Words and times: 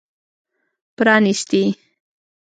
پرانیستي 0.95 1.65